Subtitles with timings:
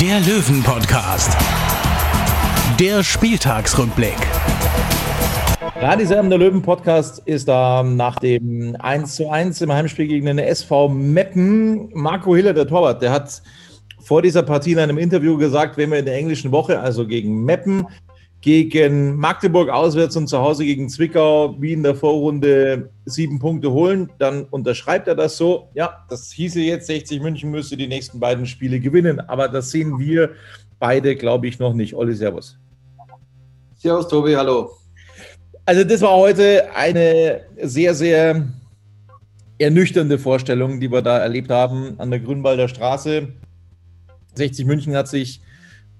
[0.00, 1.36] der Löwen-Podcast.
[2.78, 4.14] Der Spieltagsrückblick.
[5.74, 10.38] Radis Erben, der Löwen-Podcast ist da nach dem 1 zu 1 im Heimspiel gegen den
[10.38, 11.90] SV Meppen.
[11.94, 13.42] Marco Hiller, der Torwart, der hat
[13.98, 17.44] vor dieser Partie in einem Interview gesagt, wenn wir in der englischen Woche, also gegen
[17.44, 17.84] Meppen,
[18.40, 24.10] gegen Magdeburg auswärts und zu Hause gegen Zwickau wie in der Vorrunde sieben Punkte holen,
[24.18, 25.68] dann unterschreibt er das so.
[25.74, 29.98] Ja, das hieße jetzt, 60 München müsste die nächsten beiden Spiele gewinnen, aber das sehen
[29.98, 30.30] wir
[30.78, 31.94] beide, glaube ich, noch nicht.
[31.94, 32.56] Olli, Servus.
[33.76, 34.70] Servus, Tobi, hallo.
[35.64, 38.48] Also das war heute eine sehr, sehr
[39.58, 43.28] ernüchternde Vorstellung, die wir da erlebt haben an der Grünwalder Straße.
[44.34, 45.40] 60 München hat sich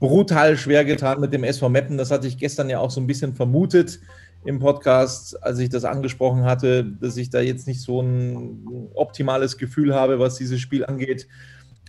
[0.01, 1.99] brutal schwer getan mit dem SV Meppen.
[1.99, 4.01] Das hatte ich gestern ja auch so ein bisschen vermutet
[4.45, 9.59] im Podcast, als ich das angesprochen hatte, dass ich da jetzt nicht so ein optimales
[9.59, 11.27] Gefühl habe, was dieses Spiel angeht.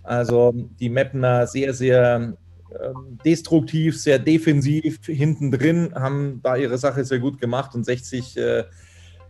[0.03, 2.33] Also die Meppener sehr, sehr
[2.71, 8.37] ähm, destruktiv, sehr defensiv hinten drin, haben da ihre Sache sehr gut gemacht und 60
[8.37, 8.63] äh,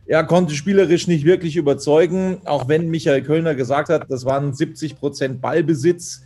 [0.07, 4.97] ja, konnte spielerisch nicht wirklich überzeugen, auch wenn Michael Kölner gesagt hat, das waren 70
[4.97, 6.23] Prozent Ballbesitz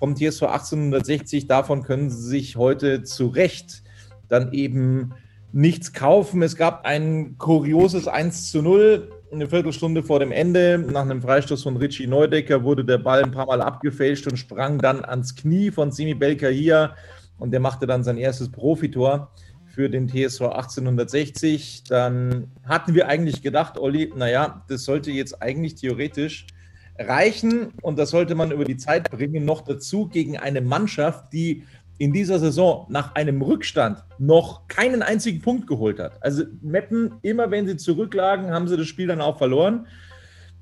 [0.00, 1.46] vom TSV 1860.
[1.46, 3.84] Davon können sie sich heute zu Recht
[4.28, 5.12] dann eben
[5.52, 6.42] nichts kaufen.
[6.42, 9.12] Es gab ein kurioses 1 zu 0.
[9.30, 13.30] Eine Viertelstunde vor dem Ende, nach einem Freistoß von Richie Neudecker, wurde der Ball ein
[13.30, 16.96] paar Mal abgefälscht und sprang dann ans Knie von Simi Belkahia.
[17.38, 19.30] Und der machte dann sein erstes Profitor
[19.66, 21.84] für den TSV 1860.
[21.84, 26.46] Dann hatten wir eigentlich gedacht, Olli, naja, das sollte jetzt eigentlich theoretisch
[27.00, 31.64] reichen und das sollte man über die Zeit bringen, noch dazu gegen eine Mannschaft, die
[31.98, 36.22] in dieser Saison nach einem Rückstand noch keinen einzigen Punkt geholt hat.
[36.22, 39.86] Also Meppen, immer wenn sie zurücklagen, haben sie das Spiel dann auch verloren.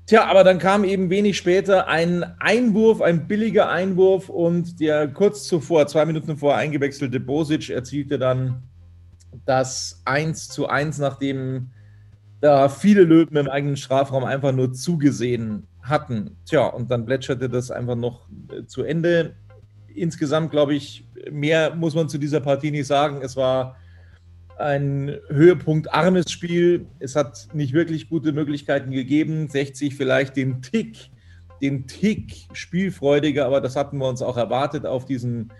[0.05, 5.43] Tja, aber dann kam eben wenig später ein Einwurf, ein billiger Einwurf und der kurz
[5.43, 8.63] zuvor, zwei Minuten vor eingewechselte Bosic erzielte dann
[9.45, 11.69] das 1 zu 1, nachdem
[12.41, 16.37] da viele Löwen im eigenen Strafraum einfach nur zugesehen hatten.
[16.45, 19.35] Tja, und dann plätscherte das einfach noch äh, zu Ende.
[19.93, 23.21] Insgesamt, glaube ich, mehr muss man zu dieser Partie nicht sagen.
[23.21, 23.75] Es war
[24.57, 26.85] ein höhepunktarmes Spiel.
[26.99, 29.47] Es hat nicht wirklich gute Möglichkeiten gegeben.
[29.47, 31.09] 60 vielleicht den Tick,
[31.61, 35.51] den Tick spielfreudiger, aber das hatten wir uns auch erwartet auf diesen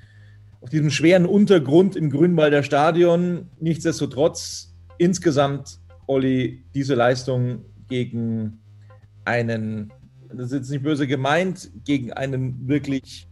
[0.62, 3.50] auf diesem schweren Untergrund im Grünwalder Stadion.
[3.59, 8.59] Nichtsdestotrotz, insgesamt, Olli, diese Leistung gegen
[9.25, 9.91] einen
[10.34, 13.28] das ist jetzt nicht böse gemeint, gegen einen wirklich,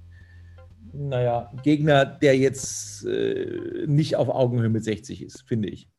[0.93, 5.89] naja, Gegner, der jetzt äh, nicht auf Augenhöhe mit 60 ist, finde ich.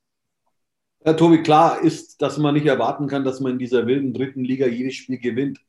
[1.04, 4.44] Ja, Tobi, klar ist, dass man nicht erwarten kann, dass man in dieser wilden dritten
[4.44, 5.60] Liga jedes Spiel gewinnt.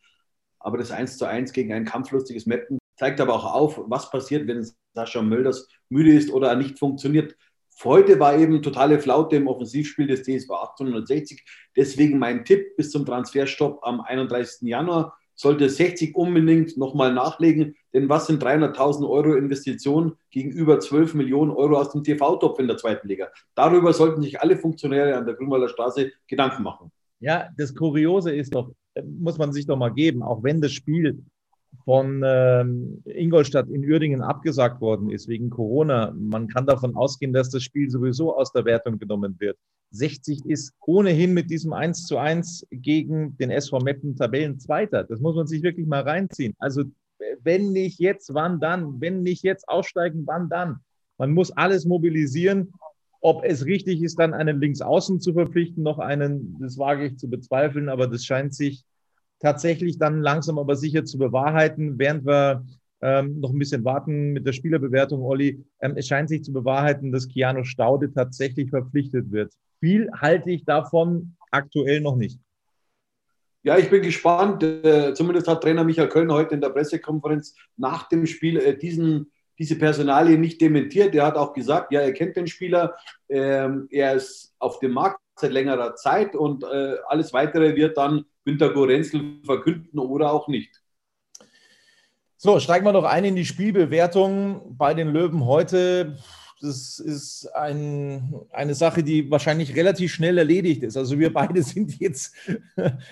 [0.60, 4.48] Aber das 1 zu 1 gegen ein kampflustiges Meppen zeigt aber auch auf, was passiert,
[4.48, 7.38] wenn Sascha Mölders müde ist oder nicht funktioniert.
[7.84, 11.46] Heute war eben totale Flaute im Offensivspiel des TSV 1860.
[11.78, 14.68] Deswegen mein Tipp bis zum Transferstopp am 31.
[14.68, 21.52] Januar sollte 60 unbedingt nochmal nachlegen, denn was sind 300.000 Euro Investitionen gegenüber 12 Millionen
[21.52, 23.30] Euro aus dem TV-Topf in der zweiten Liga?
[23.56, 26.92] Darüber sollten sich alle Funktionäre an der Grünwalder Straße Gedanken machen.
[27.22, 31.24] Ja, das Kuriose ist doch, muss man sich doch mal geben, auch wenn das Spiel
[31.86, 36.14] von ähm, Ingolstadt in Uerdingen abgesagt worden ist wegen Corona.
[36.18, 39.58] Man kann davon ausgehen, dass das Spiel sowieso aus der Wertung genommen wird.
[39.92, 45.04] 60 ist ohnehin mit diesem 1 zu 1 gegen den SV Meppen Tabellenzweiter.
[45.04, 46.56] Das muss man sich wirklich mal reinziehen.
[46.60, 46.84] Also
[47.42, 49.02] wenn nicht jetzt, wann dann?
[49.02, 50.80] Wenn nicht jetzt aussteigen, wann dann?
[51.18, 52.72] Man muss alles mobilisieren.
[53.22, 57.30] Ob es richtig ist, dann einen Linksaußen zu verpflichten, noch einen, das wage ich zu
[57.30, 58.86] bezweifeln, aber das scheint sich
[59.40, 62.66] tatsächlich dann langsam aber sicher zu bewahrheiten, während wir
[63.02, 65.64] ähm, noch ein bisschen warten mit der Spielerbewertung, Olli.
[65.82, 69.54] Ähm, es scheint sich zu bewahrheiten, dass Keanu Staude tatsächlich verpflichtet wird.
[69.80, 72.40] Viel halte ich davon aktuell noch nicht.
[73.64, 74.64] Ja, ich bin gespannt.
[74.64, 79.32] Äh, zumindest hat Trainer Michael Köln heute in der Pressekonferenz nach dem Spiel äh, diesen,
[79.58, 81.14] diese Personalie nicht dementiert.
[81.14, 82.96] Er hat auch gesagt, ja, er kennt den Spieler,
[83.28, 88.26] ähm, er ist auf dem Markt seit längerer Zeit und äh, alles Weitere wird dann
[88.46, 90.82] Günter Gorenzel verkünden oder auch nicht.
[92.38, 96.18] So, steigen wir noch ein in die Spielbewertung bei den Löwen heute.
[96.62, 100.98] Das ist ein, eine Sache, die wahrscheinlich relativ schnell erledigt ist.
[100.98, 102.36] Also wir beide sind jetzt,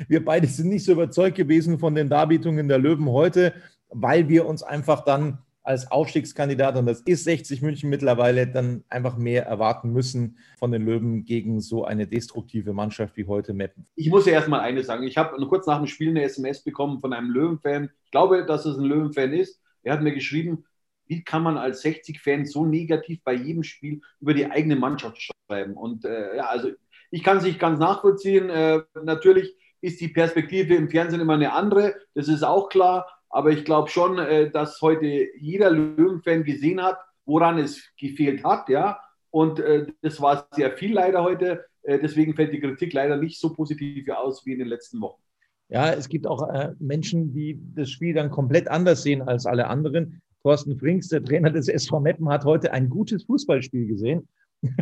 [0.07, 3.53] wir beide sind nicht so überzeugt gewesen von den Darbietungen der Löwen heute,
[3.89, 9.17] weil wir uns einfach dann als Aufstiegskandidat, und das ist 60 München mittlerweile, dann einfach
[9.17, 13.85] mehr erwarten müssen von den Löwen gegen so eine destruktive Mannschaft wie heute Meppen.
[13.95, 15.03] Ich muss ja erstmal eines sagen.
[15.03, 17.89] Ich habe kurz nach dem Spiel eine SMS bekommen von einem Löwenfan.
[18.05, 19.61] Ich glaube, dass es ein Löwenfan ist.
[19.83, 20.63] Er hat mir geschrieben,
[21.07, 25.73] wie kann man als 60-Fan so negativ bei jedem Spiel über die eigene Mannschaft schreiben?
[25.75, 26.69] Und äh, ja, also
[27.11, 28.49] ich kann es nicht ganz nachvollziehen.
[28.49, 33.07] Äh, natürlich ist die Perspektive im Fernsehen immer eine andere, das ist auch klar.
[33.29, 38.69] Aber ich glaube schon, äh, dass heute jeder Löwenfan gesehen hat, woran es gefehlt hat,
[38.69, 38.99] ja.
[39.29, 41.65] Und äh, das war sehr viel leider heute.
[41.83, 45.21] Äh, deswegen fällt die Kritik leider nicht so positiv aus wie in den letzten Wochen.
[45.69, 49.67] Ja, es gibt auch äh, Menschen, die das Spiel dann komplett anders sehen als alle
[49.67, 50.21] anderen.
[50.43, 54.27] Thorsten Frings, der Trainer des SV Meppen, hat heute ein gutes Fußballspiel gesehen.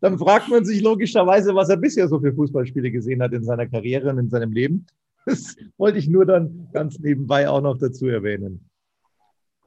[0.00, 3.66] dann fragt man sich logischerweise, was er bisher so für Fußballspiele gesehen hat in seiner
[3.66, 4.86] Karriere und in seinem Leben.
[5.26, 8.68] Das wollte ich nur dann ganz nebenbei auch noch dazu erwähnen.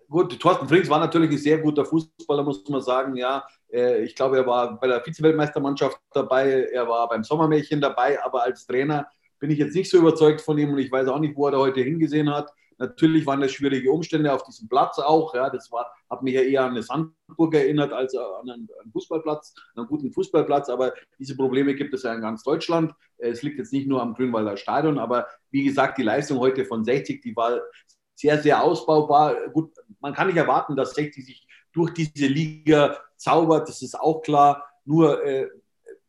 [0.09, 3.15] Gut, Thorsten Frings war natürlich ein sehr guter Fußballer, muss man sagen.
[3.15, 8.23] Ja, äh, ich glaube, er war bei der Vize-Weltmeistermannschaft dabei, er war beim Sommermärchen dabei,
[8.23, 9.07] aber als Trainer
[9.39, 11.53] bin ich jetzt nicht so überzeugt von ihm und ich weiß auch nicht, wo er
[11.53, 12.51] da heute hingesehen hat.
[12.77, 15.33] Natürlich waren das schwierige Umstände auf diesem Platz auch.
[15.33, 19.53] Ja, das war, hat mich ja eher an eine Sandburg erinnert als an einen, Fußballplatz,
[19.75, 20.69] einen guten Fußballplatz.
[20.69, 22.93] Aber diese Probleme gibt es ja in ganz Deutschland.
[23.17, 26.83] Es liegt jetzt nicht nur am Grünwalder Stadion, aber wie gesagt, die Leistung heute von
[26.83, 27.61] 60, die war
[28.15, 29.49] sehr, sehr ausbaubar.
[29.49, 34.21] Gut, man kann nicht erwarten, dass 60 sich durch diese Liga zaubert, das ist auch
[34.21, 34.65] klar.
[34.85, 35.47] Nur äh,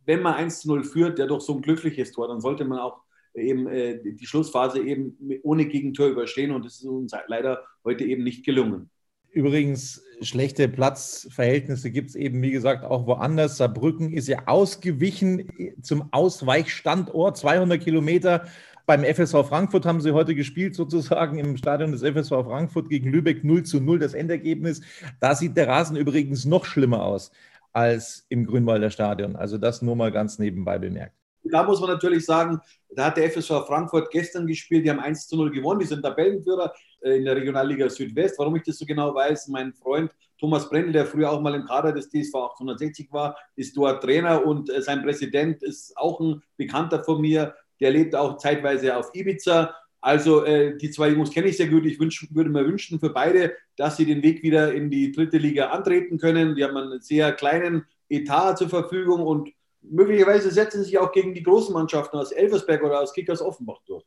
[0.04, 2.78] wenn man 1 zu 0 führt, der doch so ein glückliches Tor, dann sollte man
[2.78, 3.03] auch
[3.34, 8.24] eben äh, die Schlussphase eben ohne Gegentor überstehen und das ist uns leider heute eben
[8.24, 8.90] nicht gelungen.
[9.34, 13.56] Übrigens, schlechte Platzverhältnisse gibt es eben, wie gesagt, auch woanders.
[13.56, 18.46] Saarbrücken ist ja ausgewichen zum Ausweichstandort, 200 Kilometer.
[18.86, 23.42] Beim FSV Frankfurt haben sie heute gespielt, sozusagen im Stadion des FSV Frankfurt gegen Lübeck
[23.42, 24.82] 0 zu 0 das Endergebnis.
[25.18, 27.32] Da sieht der Rasen übrigens noch schlimmer aus
[27.72, 29.34] als im Grünwalder Stadion.
[29.34, 32.60] Also das nur mal ganz nebenbei bemerkt da muss man natürlich sagen,
[32.90, 36.02] da hat der FSV Frankfurt gestern gespielt, die haben 1 zu 0 gewonnen, die sind
[36.02, 38.38] Tabellenführer äh, in der Regionalliga Südwest.
[38.38, 41.64] Warum ich das so genau weiß, mein Freund Thomas Brendel, der früher auch mal im
[41.64, 46.42] Kader des TSV 860 war, ist dort Trainer und äh, sein Präsident ist auch ein
[46.56, 49.74] Bekannter von mir, der lebt auch zeitweise auf Ibiza.
[50.00, 51.86] Also äh, die zwei Jungs kenne ich sehr gut.
[51.86, 55.38] Ich wünsch, würde mir wünschen für beide, dass sie den Weg wieder in die dritte
[55.38, 56.54] Liga antreten können.
[56.54, 59.50] Die haben einen sehr kleinen Etat zur Verfügung und
[59.90, 63.80] möglicherweise setzen sie sich auch gegen die großen Mannschaften aus Elversberg oder aus Kickers Offenbach
[63.86, 64.04] durch.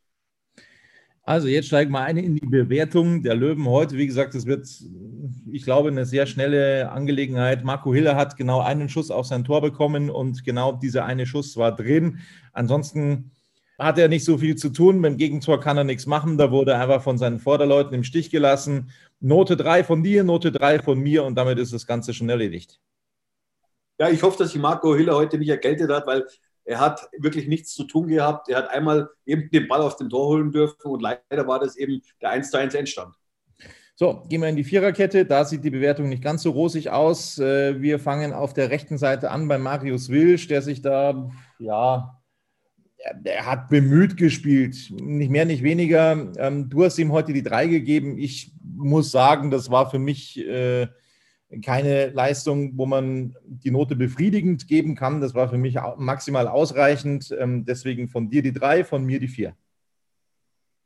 [1.28, 3.98] Also jetzt steigen wir ein in die Bewertung der Löwen heute.
[3.98, 4.66] Wie gesagt, es wird,
[5.52, 7.66] ich glaube, eine sehr schnelle Angelegenheit.
[7.66, 11.58] Marco Hiller hat genau einen Schuss auf sein Tor bekommen und genau dieser eine Schuss
[11.58, 12.20] war drin.
[12.54, 13.32] Ansonsten
[13.78, 15.02] hat er nicht so viel zu tun.
[15.02, 16.38] Beim Gegentor kann er nichts machen.
[16.38, 18.92] Da wurde er einfach von seinen Vorderleuten im Stich gelassen.
[19.20, 22.80] Note 3 von dir, Note 3 von mir und damit ist das Ganze schon erledigt.
[24.00, 26.26] Ja, ich hoffe, dass sich Marco Hiller heute nicht ergeltet hat, weil
[26.66, 28.50] er hat wirklich nichts zu tun gehabt.
[28.50, 31.78] Er hat einmal eben den Ball aus dem Tor holen dürfen und leider war das
[31.78, 33.16] eben der 1 zu 1 Endstand.
[33.96, 35.26] So, gehen wir in die Viererkette.
[35.26, 37.40] Da sieht die Bewertung nicht ganz so rosig aus.
[37.40, 42.22] Äh, wir fangen auf der rechten Seite an bei Marius Wilsch, der sich da, ja,
[43.24, 44.92] er hat bemüht gespielt.
[44.92, 46.32] Nicht mehr, nicht weniger.
[46.38, 48.18] Ähm, du hast ihm heute die drei gegeben.
[48.20, 50.88] Ich muss sagen, das war für mich äh,
[51.64, 55.22] keine Leistung, wo man die Note befriedigend geben kann.
[55.22, 57.36] Das war für mich maximal ausreichend.
[57.38, 59.56] Ähm, deswegen von dir die drei, von mir die vier.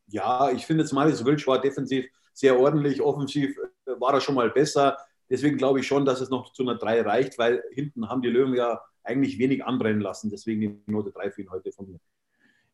[0.08, 4.36] Ja, ich finde jetzt Marius Wölsch war defensiv sehr ordentlich, offensiv äh, war er schon
[4.36, 4.98] mal besser.
[5.30, 8.30] Deswegen glaube ich schon, dass es noch zu einer 3 reicht, weil hinten haben die
[8.30, 10.30] Löwen ja eigentlich wenig anbrennen lassen.
[10.30, 12.00] Deswegen die Note 3 für ihn heute von mir.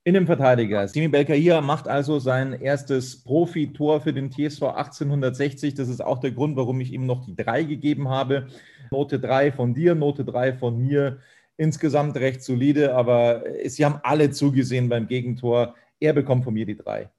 [0.07, 0.87] Innenverteidiger.
[0.87, 5.73] Simi Belkaia macht also sein erstes Profitor für den TSV 1860.
[5.73, 8.47] Das ist auch der Grund, warum ich ihm noch die drei gegeben habe.
[8.89, 11.19] Note 3 von dir, Note 3 von mir.
[11.57, 15.75] Insgesamt recht solide, aber sie haben alle zugesehen beim Gegentor.
[15.99, 17.09] Er bekommt von mir die drei.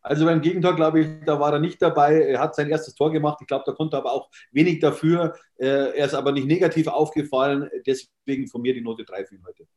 [0.00, 2.20] Also beim Gegentor, glaube ich, da war er nicht dabei.
[2.20, 3.38] Er hat sein erstes Tor gemacht.
[3.42, 5.36] Ich glaube, da konnte er aber auch wenig dafür.
[5.56, 7.70] Äh, er ist aber nicht negativ aufgefallen.
[7.86, 9.68] Deswegen von mir die Note 3 für ihn heute.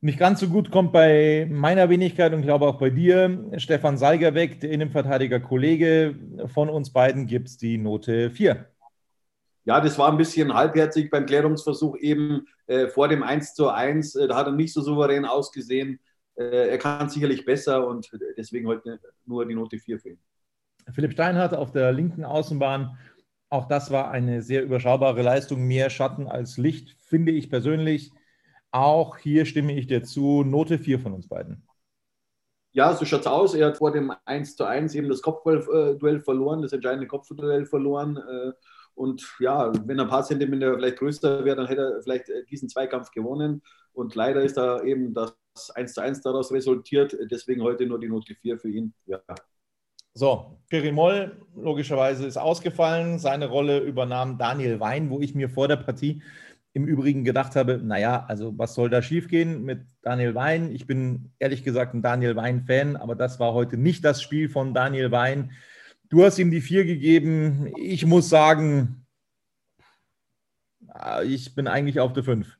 [0.00, 4.32] Nicht ganz so gut kommt bei meiner Wenigkeit und glaube auch bei dir Stefan Seiger
[4.34, 6.14] weg, der Innenverteidiger-Kollege.
[6.46, 8.64] Von uns beiden gibt es die Note 4.
[9.64, 14.14] Ja, das war ein bisschen halbherzig beim Klärungsversuch eben äh, vor dem 1 zu 1.
[14.14, 15.98] Äh, da hat er nicht so souverän ausgesehen.
[16.36, 20.18] Äh, er kann sicherlich besser und deswegen heute nur die Note 4 für ihn.
[20.92, 22.96] Philipp Steinhardt auf der linken Außenbahn.
[23.50, 25.66] Auch das war eine sehr überschaubare Leistung.
[25.66, 28.12] Mehr Schatten als Licht, finde ich persönlich.
[28.78, 30.44] Auch hier stimme ich dir zu.
[30.44, 31.66] Note 4 von uns beiden.
[32.70, 33.54] Ja, so schaut es aus.
[33.54, 38.18] Er hat vor dem 1 zu 1 eben das Kopfduell verloren, das entscheidende Kopfduell verloren.
[38.18, 38.52] Äh,
[38.94, 42.44] und ja, wenn er ein paar Zentimeter vielleicht größer wäre, dann hätte er vielleicht äh,
[42.44, 43.62] diesen Zweikampf gewonnen.
[43.94, 45.34] Und leider ist da eben das
[45.74, 47.16] 1 zu 1 daraus resultiert.
[47.32, 48.94] Deswegen heute nur die Note 4 für ihn.
[49.06, 49.18] Ja.
[50.14, 53.18] So, Kiri Moll logischerweise ist ausgefallen.
[53.18, 56.22] Seine Rolle übernahm Daniel Wein, wo ich mir vor der Partie
[56.78, 60.72] im Übrigen gedacht habe, naja, also was soll da schiefgehen mit Daniel Wein?
[60.72, 64.74] Ich bin ehrlich gesagt ein Daniel Wein-Fan, aber das war heute nicht das Spiel von
[64.74, 65.50] Daniel Wein.
[66.08, 67.72] Du hast ihm die vier gegeben.
[67.76, 69.04] Ich muss sagen,
[71.24, 72.56] ich bin eigentlich auf der fünf.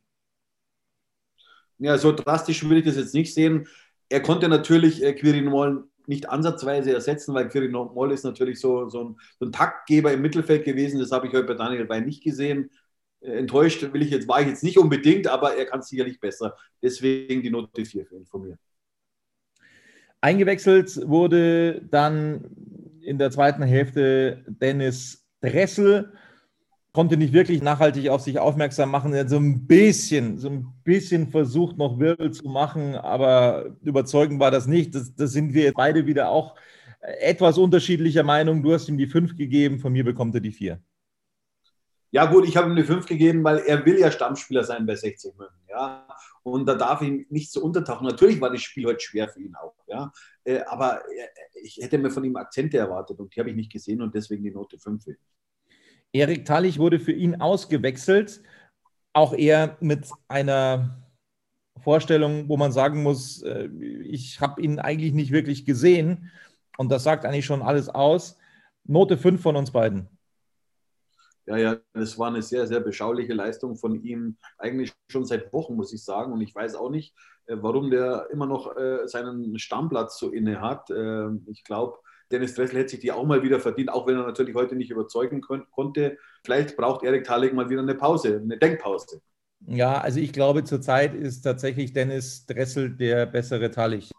[1.79, 3.69] Ja, so drastisch würde ich das jetzt nicht sehen.
[4.09, 8.89] Er konnte natürlich äh, Quirin Moll nicht ansatzweise ersetzen, weil Quirin Moll ist natürlich so,
[8.89, 10.99] so, ein, so ein Taktgeber im Mittelfeld gewesen.
[10.99, 12.71] Das habe ich heute bei Daniel Wein nicht gesehen.
[13.21, 16.57] Äh, enttäuscht will ich jetzt, war ich jetzt nicht unbedingt, aber er kann sicherlich besser.
[16.83, 18.59] Deswegen die Note 4 von mir.
[20.21, 22.45] Eingewechselt wurde dann
[23.01, 26.13] in der zweiten Hälfte Dennis Dressel.
[26.93, 29.13] Konnte nicht wirklich nachhaltig auf sich aufmerksam machen.
[29.13, 34.41] Er hat so ein bisschen, so ein bisschen versucht, noch Wirbel zu machen, aber überzeugend
[34.41, 34.95] war das nicht.
[34.95, 36.57] Das, das sind wir beide wieder auch
[37.01, 38.63] etwas unterschiedlicher Meinung.
[38.63, 40.81] Du hast ihm die 5 gegeben, von mir bekommt er die 4.
[42.11, 44.95] Ja, gut, ich habe ihm eine 5 gegeben, weil er will ja Stammspieler sein bei
[44.95, 45.59] 60 München.
[45.69, 46.09] Ja.
[46.43, 48.07] Und da darf ihn nicht so untertauchen.
[48.07, 49.75] Natürlich war das Spiel heute schwer für ihn auch.
[49.87, 50.13] Ja.
[50.45, 51.03] Äh, aber
[51.63, 54.43] ich hätte mir von ihm Akzente erwartet und die habe ich nicht gesehen und deswegen
[54.43, 55.05] die Note 5.
[56.13, 58.43] Erik Tallich wurde für ihn ausgewechselt.
[59.13, 61.05] Auch er mit einer
[61.83, 63.69] Vorstellung, wo man sagen muss, äh,
[64.05, 66.31] ich habe ihn eigentlich nicht wirklich gesehen.
[66.79, 68.39] Und das sagt eigentlich schon alles aus.
[68.85, 70.09] Note 5 von uns beiden.
[71.49, 75.77] Ja, ja, das war eine sehr, sehr beschauliche Leistung von ihm, eigentlich schon seit Wochen,
[75.77, 76.31] muss ich sagen.
[76.31, 77.15] Und ich weiß auch nicht,
[77.47, 80.91] äh, warum der immer noch äh, seinen Stammplatz so inne hat.
[80.91, 81.97] Ähm, ich glaube,
[82.31, 84.91] Dennis Dressel hätte sich die auch mal wieder verdient, auch wenn er natürlich heute nicht
[84.91, 86.19] überzeugen konnte.
[86.45, 89.23] Vielleicht braucht Erik Thalek mal wieder eine Pause, eine Denkpause.
[89.67, 94.11] Ja, also ich glaube, zurzeit ist tatsächlich Dennis Dressel der bessere Tallich.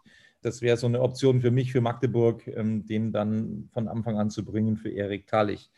[0.42, 4.30] Das wäre so eine Option für mich, für Magdeburg, ähm, den dann von Anfang an
[4.30, 5.70] zu bringen für Erik Thalich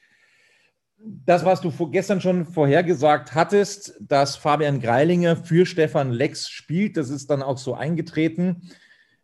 [1.05, 7.11] das, was du gestern schon vorhergesagt hattest, dass Fabian Greilinger für Stefan Lex spielt, das
[7.11, 8.71] ist dann auch so eingetreten.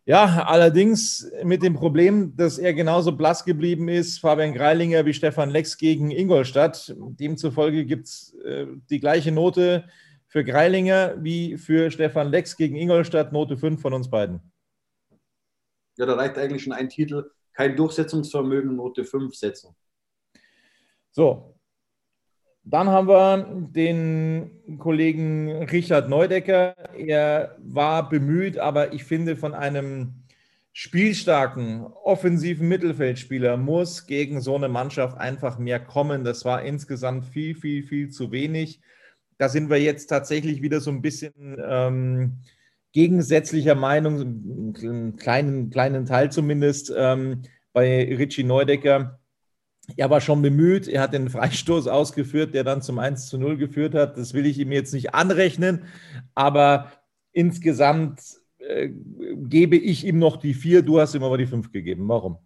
[0.05, 5.51] Ja, allerdings mit dem Problem, dass er genauso blass geblieben ist, Fabian Greilinger wie Stefan
[5.51, 6.95] Lex gegen Ingolstadt.
[6.97, 9.85] Demzufolge gibt es äh, die gleiche Note
[10.27, 14.41] für Greilinger wie für Stefan Lex gegen Ingolstadt, Note 5 von uns beiden.
[15.97, 19.75] Ja, da reicht eigentlich schon ein Titel, kein Durchsetzungsvermögen, Note 5 setzen.
[21.11, 21.58] So,
[22.69, 26.75] dann haben wir den Kollegen Richard Neudecker.
[26.95, 30.13] Er war bemüht, aber ich finde, von einem
[30.71, 36.23] spielstarken, offensiven Mittelfeldspieler muss gegen so eine Mannschaft einfach mehr kommen.
[36.23, 38.81] Das war insgesamt viel, viel, viel zu wenig.
[39.39, 41.33] Da sind wir jetzt tatsächlich wieder so ein bisschen
[41.67, 42.37] ähm,
[42.91, 47.41] gegensätzlicher Meinung, einen kleinen, kleinen Teil zumindest ähm,
[47.73, 49.19] bei Richie Neudecker
[49.97, 53.57] er war schon bemüht, er hat den Freistoß ausgeführt, der dann zum 1 zu 0
[53.57, 54.17] geführt hat.
[54.17, 55.85] Das will ich ihm jetzt nicht anrechnen,
[56.35, 56.91] aber
[57.31, 58.21] insgesamt
[58.59, 62.07] äh, gebe ich ihm noch die 4, du hast ihm aber die 5 gegeben.
[62.07, 62.37] Warum?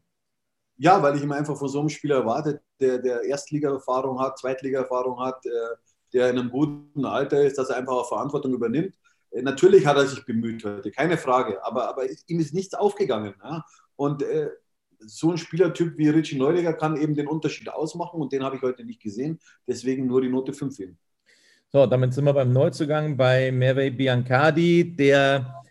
[0.77, 5.19] Ja, weil ich ihm einfach von so einem Spieler erwartet, der, der Erstliga-Erfahrung hat, Zweitliga-Erfahrung
[5.19, 5.77] hat, der,
[6.13, 8.95] der in einem guten Alter ist, dass er einfach auch Verantwortung übernimmt.
[9.31, 13.35] Äh, natürlich hat er sich bemüht heute, keine Frage, aber, aber ihm ist nichts aufgegangen.
[13.43, 13.63] Ja?
[13.95, 14.49] Und äh,
[15.07, 18.61] so ein Spielertyp wie Richie Neudecker kann eben den Unterschied ausmachen und den habe ich
[18.61, 19.39] heute nicht gesehen.
[19.67, 20.97] Deswegen nur die Note 5 hin.
[21.71, 25.63] So, damit sind wir beim Neuzugang bei Merve Biancardi, der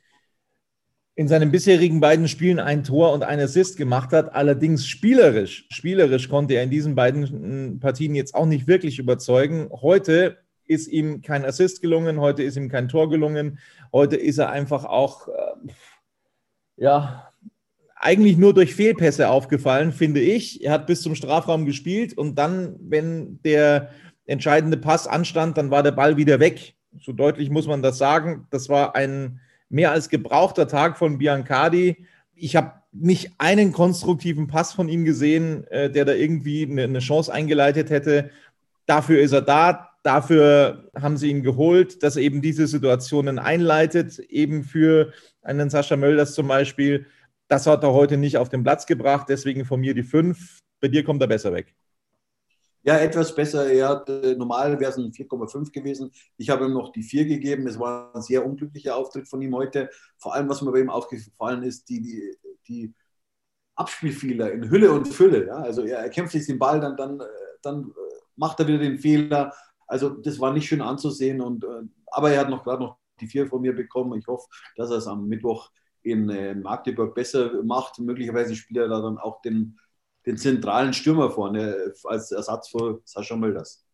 [1.14, 4.34] in seinen bisherigen beiden Spielen ein Tor und ein Assist gemacht hat.
[4.34, 9.68] Allerdings spielerisch, spielerisch konnte er in diesen beiden Partien jetzt auch nicht wirklich überzeugen.
[9.70, 13.58] Heute ist ihm kein Assist gelungen, heute ist ihm kein Tor gelungen,
[13.92, 15.72] heute ist er einfach auch, äh,
[16.76, 17.31] ja,
[18.02, 20.64] eigentlich nur durch Fehlpässe aufgefallen, finde ich.
[20.64, 23.90] Er hat bis zum Strafraum gespielt und dann, wenn der
[24.26, 26.75] entscheidende Pass anstand, dann war der Ball wieder weg.
[27.00, 28.47] So deutlich muss man das sagen.
[28.50, 32.04] Das war ein mehr als gebrauchter Tag von Biancardi.
[32.35, 36.99] Ich habe nicht einen konstruktiven Pass von ihm gesehen, äh, der da irgendwie eine, eine
[36.99, 38.30] Chance eingeleitet hätte.
[38.85, 39.90] Dafür ist er da.
[40.02, 45.97] dafür haben sie ihn geholt, dass er eben diese Situationen einleitet, eben für einen Sascha
[45.97, 47.06] Mölders zum Beispiel.
[47.52, 50.61] Das hat er heute nicht auf den Platz gebracht, deswegen von mir die 5.
[50.80, 51.76] Bei dir kommt er besser weg.
[52.82, 53.71] Ja, etwas besser.
[53.71, 56.11] Er hat, äh, normal wäre es ein 4,5 gewesen.
[56.38, 57.66] Ich habe ihm noch die 4 gegeben.
[57.66, 59.90] Es war ein sehr unglücklicher Auftritt von ihm heute.
[60.16, 62.94] Vor allem, was mir bei ihm aufgefallen ist, die, die, die
[63.75, 65.49] Abspielfehler in Hülle und Fülle.
[65.49, 65.56] Ja?
[65.56, 67.25] Also er, kämpft sich den Ball, dann, dann, äh,
[67.61, 69.52] dann äh, macht er wieder den Fehler.
[69.87, 71.42] Also das war nicht schön anzusehen.
[71.42, 71.66] Und,
[72.06, 74.18] aber er hat noch gerade noch die 4 von mir bekommen.
[74.18, 75.71] Ich hoffe, dass er es am Mittwoch
[76.02, 77.99] in äh, Magdeburg besser macht.
[77.99, 79.78] Möglicherweise spielt er da dann auch den
[80.26, 83.85] den zentralen Stürmer vorne als Ersatz für Sascha Mölders.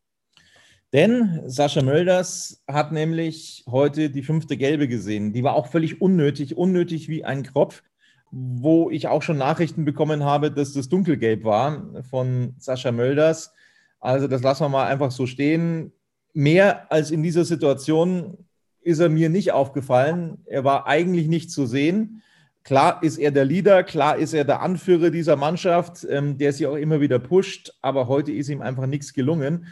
[0.93, 5.33] Denn Sascha Mölders hat nämlich heute die fünfte Gelbe gesehen.
[5.33, 7.83] Die war auch völlig unnötig, unnötig wie ein Kropf,
[8.31, 13.53] wo ich auch schon Nachrichten bekommen habe, dass das dunkelgelb war von Sascha Mölders.
[14.01, 15.93] Also das lassen wir mal einfach so stehen.
[16.33, 18.48] Mehr als in dieser Situation
[18.89, 20.39] ist er mir nicht aufgefallen.
[20.47, 22.23] Er war eigentlich nicht zu sehen.
[22.65, 26.67] Klar ist er der Leader, klar ist er der Anführer dieser Mannschaft, ähm, der sie
[26.67, 29.67] auch immer wieder pusht, aber heute ist ihm einfach nichts gelungen.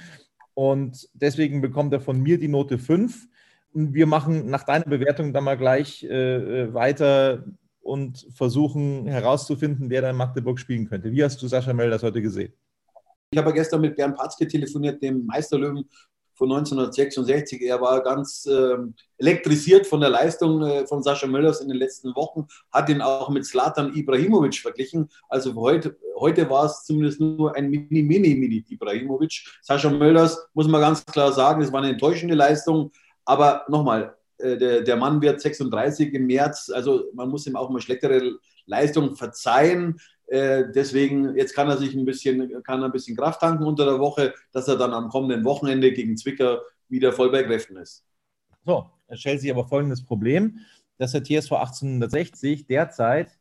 [0.53, 3.27] Und deswegen bekommt er von mir die Note 5.
[3.73, 7.45] Und wir machen nach deiner Bewertung dann mal gleich äh, äh, weiter
[7.81, 11.11] und versuchen herauszufinden, wer da in Magdeburg spielen könnte.
[11.11, 12.53] Wie hast du Sascha Melders heute gesehen?
[13.31, 15.89] Ich habe gestern mit Bernd Patzke telefoniert, dem Meisterlöwen
[16.37, 17.63] von 1966.
[17.63, 18.77] Er war ganz äh,
[19.19, 23.31] elektrisiert von der Leistung äh, von Sascha Möllers in den letzten Wochen, hat ihn auch
[23.31, 25.09] mit Slatan Ibrahimovic verglichen.
[25.29, 29.45] Also heute, heute war es zumindest nur ein Mini, Mini, Mini Ibrahimovic.
[29.63, 32.93] Sascha Möllers, muss man ganz klar sagen, es war eine enttäuschende Leistung.
[33.25, 37.71] Aber nochmal, äh, der, der Mann wird 36 im März, also man muss ihm auch
[37.71, 39.99] mal schlechtere Leistungen verzeihen.
[40.27, 44.01] Äh, deswegen, jetzt kann er sich ein bisschen, kann ein bisschen Kraft tanken unter der
[44.01, 48.05] Woche, dass er dann am kommenden Wochenende gegen Zwicker wieder voll bei Kräften ist.
[48.65, 50.59] So, es stellt sich aber folgendes Problem,
[50.99, 53.39] dass der TSV 1860 derzeit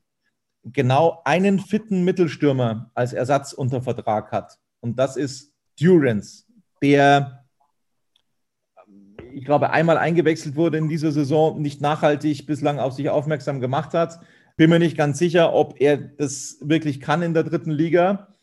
[0.63, 4.59] genau einen fitten Mittelstürmer als Ersatz unter Vertrag hat.
[4.79, 6.45] Und das ist Durance,
[6.81, 7.45] der,
[9.33, 13.93] ich glaube, einmal eingewechselt wurde in dieser Saison, nicht nachhaltig bislang auf sich aufmerksam gemacht
[13.93, 14.19] hat.
[14.57, 18.35] Bin mir nicht ganz sicher, ob er das wirklich kann in der dritten Liga.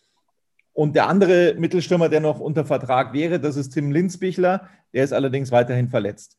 [0.74, 4.68] Und der andere Mittelstürmer, der noch unter Vertrag wäre, das ist Tim Linsbichler.
[4.92, 6.38] Der ist allerdings weiterhin verletzt.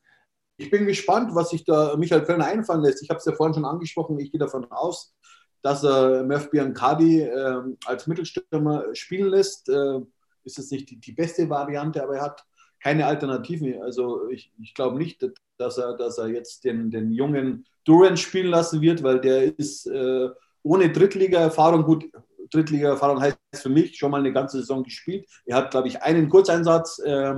[0.58, 3.02] Ich bin gespannt, was sich da Michael Kölner einfallen lässt.
[3.02, 4.20] Ich habe es ja vorhin schon angesprochen.
[4.20, 5.16] Ich gehe davon aus,
[5.64, 9.70] dass er Murph Biancardi äh, als Mittelstürmer spielen lässt.
[9.70, 10.02] Äh,
[10.44, 12.46] ist es nicht die, die, beste Variante, aber er hat
[12.82, 13.82] keine Alternativen.
[13.82, 15.26] Also ich, ich glaube nicht,
[15.63, 19.88] dass er, dass er jetzt den, den jungen Durant spielen lassen wird, weil der ist
[19.88, 20.30] äh,
[20.62, 22.06] ohne Drittliga-Erfahrung, gut,
[22.52, 25.28] Drittliga-Erfahrung heißt für mich schon mal eine ganze Saison gespielt.
[25.45, 27.36] Er hat, glaube ich, einen Kurzeinsatz äh,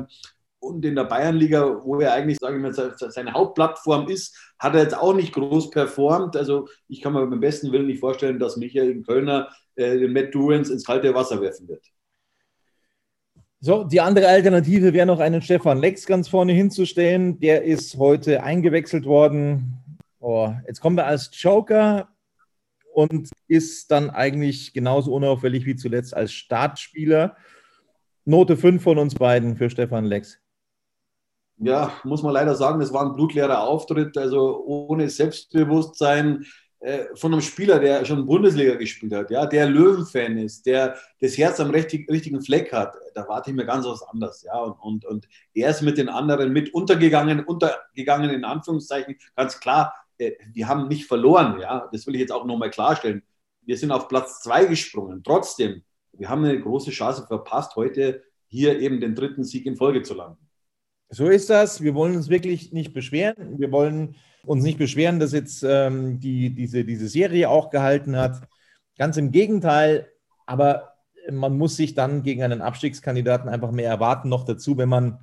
[0.59, 4.83] und in der Bayernliga, wo er eigentlich, sage ich mal, seine Hauptplattform ist, hat er
[4.83, 6.35] jetzt auch nicht groß performt.
[6.35, 10.33] Also ich kann mir beim besten Willen nicht vorstellen, dass Michael Kölner äh, den Matt
[10.33, 11.85] Durans ins kalte Wasser werfen wird.
[13.65, 17.39] So, die andere Alternative wäre noch einen Stefan Lex ganz vorne hinzustellen.
[17.39, 19.80] Der ist heute eingewechselt worden.
[20.19, 22.10] Oh, jetzt kommen wir als Joker
[22.93, 27.38] und ist dann eigentlich genauso unauffällig wie zuletzt als Startspieler.
[28.23, 30.38] Note 5 von uns beiden für Stefan Lex.
[31.58, 36.45] Ja, muss man leider sagen, das war ein blutleerer Auftritt, also ohne Selbstbewusstsein,
[37.15, 41.60] von einem Spieler, der schon Bundesliga gespielt hat, ja, der Löwenfan ist, der das Herz
[41.60, 45.06] am richtig, richtigen Fleck hat, da warte ich mir ganz was anderes, ja, und, und,
[45.06, 50.67] und er ist mit den anderen mit untergegangen, untergegangen in Anführungszeichen, ganz klar, äh, wir
[50.67, 53.24] haben nicht verloren, ja, das will ich jetzt auch nochmal klarstellen.
[53.62, 55.24] Wir sind auf Platz zwei gesprungen.
[55.24, 60.04] Trotzdem, wir haben eine große Chance verpasst, heute hier eben den dritten Sieg in Folge
[60.04, 60.45] zu landen.
[61.10, 61.82] So ist das.
[61.82, 63.60] Wir wollen uns wirklich nicht beschweren.
[63.60, 68.47] Wir wollen uns nicht beschweren, dass jetzt ähm, die, diese, diese Serie auch gehalten hat.
[68.97, 70.08] Ganz im Gegenteil,
[70.45, 70.93] aber
[71.31, 74.29] man muss sich dann gegen einen Abstiegskandidaten einfach mehr erwarten.
[74.29, 75.19] Noch dazu, wenn man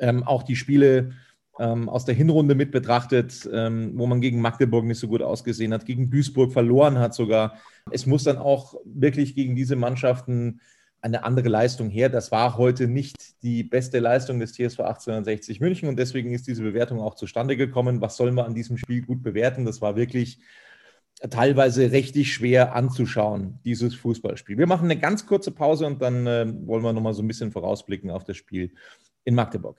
[0.00, 1.12] ähm, auch die Spiele
[1.58, 5.72] ähm, aus der Hinrunde mit betrachtet, ähm, wo man gegen Magdeburg nicht so gut ausgesehen
[5.72, 7.58] hat, gegen Duisburg verloren hat sogar.
[7.90, 10.60] Es muss dann auch wirklich gegen diese Mannschaften
[11.00, 12.08] eine andere Leistung her.
[12.08, 16.62] Das war heute nicht die beste Leistung des TSV 1860 München und deswegen ist diese
[16.62, 18.00] Bewertung auch zustande gekommen.
[18.00, 19.64] Was sollen wir an diesem Spiel gut bewerten?
[19.64, 20.40] Das war wirklich
[21.30, 24.58] teilweise richtig schwer anzuschauen, dieses Fußballspiel.
[24.58, 27.50] Wir machen eine ganz kurze Pause und dann äh, wollen wir nochmal so ein bisschen
[27.50, 28.72] vorausblicken auf das Spiel
[29.24, 29.78] in Magdeburg.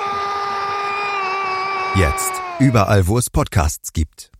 [1.95, 2.31] Jetzt.
[2.59, 4.31] Überall, wo es Podcasts gibt.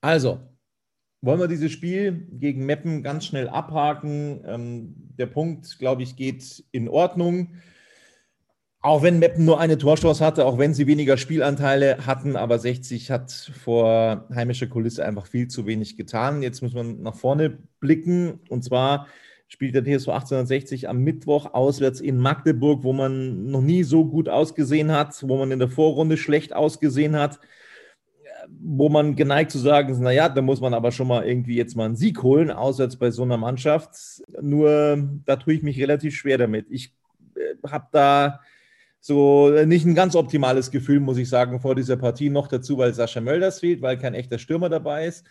[0.00, 0.40] Also,
[1.20, 4.42] wollen wir dieses Spiel gegen Meppen ganz schnell abhaken.
[4.46, 7.56] Ähm, der Punkt, glaube ich, geht in Ordnung.
[8.80, 13.10] Auch wenn Meppen nur eine Torstoß hatte, auch wenn sie weniger Spielanteile hatten, aber 60
[13.10, 16.42] hat vor heimischer Kulisse einfach viel zu wenig getan.
[16.42, 19.08] Jetzt muss man nach vorne blicken und zwar
[19.50, 24.28] spielt der TSV 1860 am Mittwoch auswärts in Magdeburg, wo man noch nie so gut
[24.28, 27.40] ausgesehen hat, wo man in der Vorrunde schlecht ausgesehen hat,
[28.48, 31.76] wo man geneigt zu sagen ist, naja, da muss man aber schon mal irgendwie jetzt
[31.76, 34.22] mal einen Sieg holen, auswärts bei so einer Mannschaft.
[34.40, 36.66] Nur da tue ich mich relativ schwer damit.
[36.70, 36.94] Ich
[37.34, 38.40] äh, habe da
[39.00, 42.30] so nicht ein ganz optimales Gefühl, muss ich sagen, vor dieser Partie.
[42.30, 45.26] Noch dazu, weil Sascha Mölders fehlt, weil kein echter Stürmer dabei ist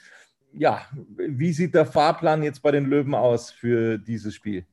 [0.54, 0.82] ja,
[1.16, 4.66] wie sieht der Fahrplan jetzt bei den Löwen aus für dieses Spiel?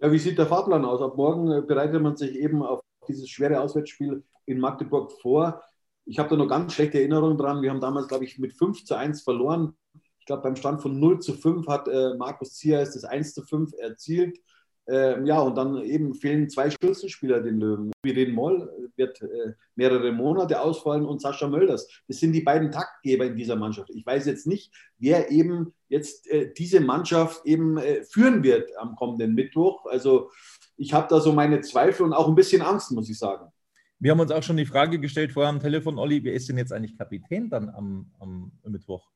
[0.00, 1.00] Ja, wie sieht der Fahrplan aus?
[1.00, 5.62] Ab morgen äh, bereitet man sich eben auf dieses schwere Auswärtsspiel in Magdeburg vor.
[6.04, 7.62] Ich habe da noch ganz schlechte Erinnerungen dran.
[7.62, 9.74] Wir haben damals, glaube ich, mit 5 zu 1 verloren.
[10.18, 13.42] Ich glaube, beim Stand von 0 zu 5 hat äh, Markus Zieres das 1 zu
[13.42, 14.38] 5 erzielt.
[14.86, 17.92] Ähm, ja, und dann eben fehlen zwei Schlüsselspieler den Löwen.
[18.02, 21.88] Viren Moll wird äh, mehrere Monate ausfallen und Sascha Mölders.
[22.08, 23.90] Das sind die beiden Taktgeber in dieser Mannschaft.
[23.90, 28.96] Ich weiß jetzt nicht, wer eben jetzt äh, diese Mannschaft eben äh, führen wird am
[28.96, 29.86] kommenden Mittwoch.
[29.86, 30.30] Also
[30.76, 33.50] ich habe da so meine Zweifel und auch ein bisschen Angst, muss ich sagen.
[33.98, 36.58] Wir haben uns auch schon die Frage gestellt vorher am Telefon, Olli, wer ist denn
[36.58, 39.08] jetzt eigentlich Kapitän dann am, am Mittwoch?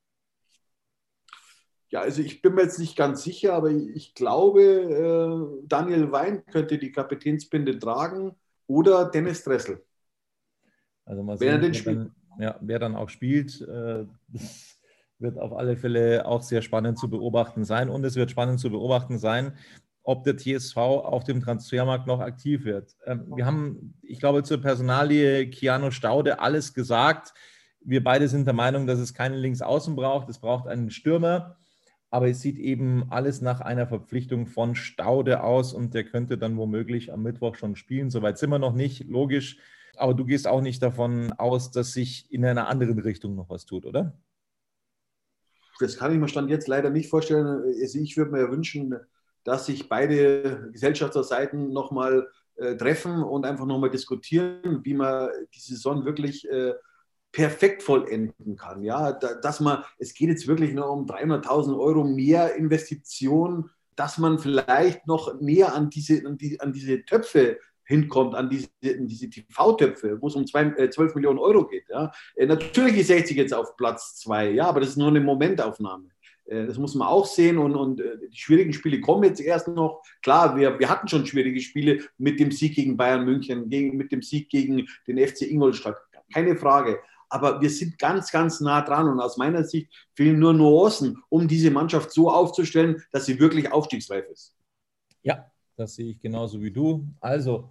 [1.90, 6.78] Ja, also ich bin mir jetzt nicht ganz sicher, aber ich glaube, Daniel Wein könnte
[6.78, 8.36] die Kapitänsbinde tragen
[8.68, 9.82] oder Dennis Dressel.
[11.04, 14.04] Also mal sehen, wer, wer, dann, ja, wer dann auch spielt, äh,
[15.18, 17.88] wird auf alle Fälle auch sehr spannend zu beobachten sein.
[17.88, 19.56] Und es wird spannend zu beobachten sein,
[20.02, 22.96] ob der TSV auf dem Transfermarkt noch aktiv wird.
[23.04, 27.34] Ähm, wir haben, ich glaube, zur Personalie Keanu Staude alles gesagt.
[27.80, 30.28] Wir beide sind der Meinung, dass es keinen Linksaußen braucht.
[30.28, 31.56] Es braucht einen Stürmer
[32.10, 36.56] aber es sieht eben alles nach einer Verpflichtung von Staude aus und der könnte dann
[36.56, 38.10] womöglich am Mittwoch schon spielen.
[38.10, 39.58] Soweit sind wir noch nicht, logisch.
[39.96, 43.66] Aber du gehst auch nicht davon aus, dass sich in einer anderen Richtung noch was
[43.66, 44.16] tut, oder?
[45.80, 47.46] Das kann ich mir Stand jetzt leider nicht vorstellen.
[47.46, 48.96] Also ich würde mir wünschen,
[49.44, 56.04] dass sich beide Gesellschafterseiten nochmal äh, treffen und einfach nochmal diskutieren, wie man die Saison
[56.04, 56.74] wirklich äh,
[57.32, 58.82] perfekt vollenden kann.
[58.82, 64.38] Ja, dass man, es geht jetzt wirklich nur um 300.000 Euro mehr Investition, dass man
[64.38, 70.20] vielleicht noch näher an diese, an, die, an diese Töpfe hinkommt, an diese, diese TV-Töpfe,
[70.20, 71.84] wo es um zwei, äh, 12 Millionen Euro geht.
[71.88, 72.12] Ja.
[72.36, 76.10] Äh, natürlich ist 60 jetzt auf Platz 2, ja, aber das ist nur eine Momentaufnahme.
[76.44, 79.68] Äh, das muss man auch sehen und, und äh, die schwierigen Spiele kommen jetzt erst
[79.68, 80.02] noch.
[80.22, 84.12] Klar, wir, wir hatten schon schwierige Spiele mit dem Sieg gegen Bayern München, gegen, mit
[84.12, 85.96] dem Sieg gegen den FC Ingolstadt.
[86.32, 90.52] Keine Frage aber wir sind ganz, ganz nah dran und aus meiner Sicht fehlen nur
[90.52, 94.54] Nuancen, um diese Mannschaft so aufzustellen, dass sie wirklich aufstiegsreif ist.
[95.22, 97.06] Ja, das sehe ich genauso wie du.
[97.20, 97.70] Also,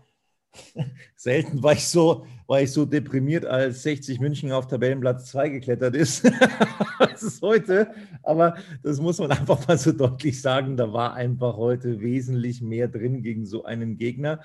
[1.15, 5.95] selten war ich so, war ich so deprimiert, als 60 München auf Tabellenplatz 2 geklettert
[5.95, 6.23] ist.
[6.99, 7.93] das ist heute,
[8.23, 12.87] aber das muss man einfach mal so deutlich sagen, da war einfach heute wesentlich mehr
[12.87, 14.41] drin gegen so einen Gegner.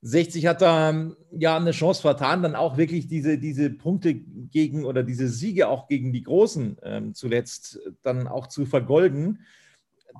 [0.00, 5.02] 60 hat da ja eine Chance vertan, dann auch wirklich diese, diese Punkte gegen oder
[5.02, 9.40] diese Siege auch gegen die Großen ähm, zuletzt dann auch zu vergolden.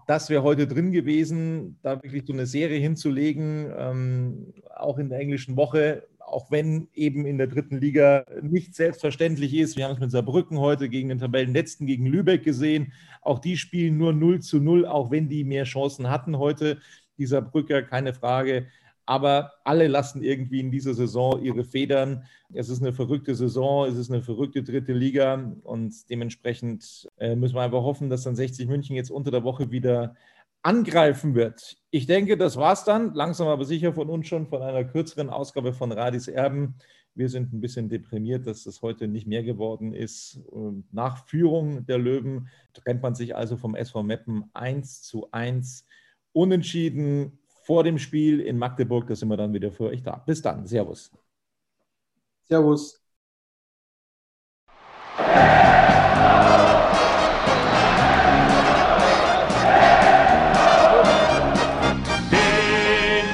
[0.06, 5.20] Das wäre heute drin gewesen, da wirklich so eine Serie hinzulegen, ähm, auch in der
[5.20, 9.76] englischen Woche, auch wenn eben in der dritten Liga nicht selbstverständlich ist.
[9.76, 12.92] Wir haben es mit Saarbrücken heute gegen den Tabellenletzten, gegen Lübeck gesehen.
[13.22, 16.78] Auch die spielen nur 0 zu 0, auch wenn die mehr Chancen hatten heute.
[17.16, 18.66] Die Saarbrücker, keine Frage
[19.08, 22.24] aber alle lassen irgendwie in dieser Saison ihre Federn.
[22.52, 27.54] Es ist eine verrückte Saison, es ist eine verrückte dritte Liga und dementsprechend äh, müssen
[27.54, 30.14] wir einfach hoffen, dass dann 60 München jetzt unter der Woche wieder
[30.60, 31.78] angreifen wird.
[31.90, 33.14] Ich denke, das war es dann.
[33.14, 36.74] Langsam aber sicher von uns schon von einer kürzeren Ausgabe von Radis Erben.
[37.14, 40.38] Wir sind ein bisschen deprimiert, dass das heute nicht mehr geworden ist.
[40.92, 45.86] Nach Führung der Löwen trennt man sich also vom SV Meppen 1 zu 1
[46.32, 47.38] unentschieden
[47.68, 49.06] vor dem Spiel in Magdeburg.
[49.08, 50.16] Da sind wir dann wieder für euch da.
[50.24, 50.66] Bis dann.
[50.66, 51.10] Servus.
[52.44, 52.98] Servus.
[62.30, 62.38] Bin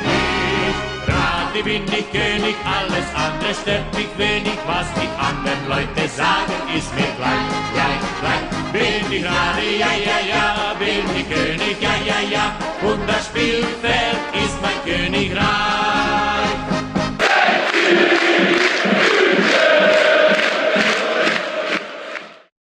[0.03, 6.53] ich Radi, bin ich König, alles andere stört mich wenig, was die anderen Leute sagen,
[6.77, 8.54] ist mir gleich, gleich, gleich.
[8.75, 14.19] Bin ich Rade, ja, ja, ja, bin ich König, ja, ja, ja, und das Spielfeld
[14.35, 15.45] ist mein Königreich.